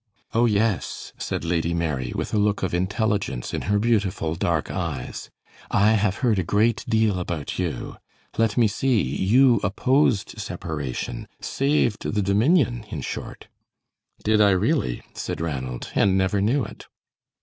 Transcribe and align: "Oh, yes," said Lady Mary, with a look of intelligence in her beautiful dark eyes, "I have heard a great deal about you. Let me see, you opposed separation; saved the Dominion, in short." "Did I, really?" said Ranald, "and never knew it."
"Oh, 0.33 0.47
yes," 0.47 1.13
said 1.19 1.45
Lady 1.45 1.75
Mary, 1.75 2.11
with 2.15 2.33
a 2.33 2.39
look 2.39 2.63
of 2.63 2.73
intelligence 2.73 3.53
in 3.53 3.61
her 3.69 3.77
beautiful 3.77 4.33
dark 4.33 4.71
eyes, 4.71 5.29
"I 5.69 5.91
have 5.91 6.15
heard 6.25 6.39
a 6.39 6.43
great 6.43 6.83
deal 6.89 7.19
about 7.19 7.59
you. 7.59 7.97
Let 8.35 8.57
me 8.57 8.67
see, 8.67 8.99
you 9.03 9.59
opposed 9.63 10.39
separation; 10.39 11.27
saved 11.39 12.13
the 12.15 12.23
Dominion, 12.23 12.83
in 12.89 13.01
short." 13.01 13.47
"Did 14.23 14.41
I, 14.41 14.49
really?" 14.57 15.03
said 15.13 15.39
Ranald, 15.39 15.91
"and 15.93 16.17
never 16.17 16.41
knew 16.41 16.65
it." 16.65 16.87